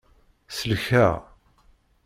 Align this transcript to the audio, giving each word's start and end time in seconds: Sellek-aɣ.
Sellek-aɣ. 0.57 1.15